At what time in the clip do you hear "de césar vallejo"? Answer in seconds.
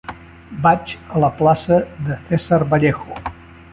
2.09-3.21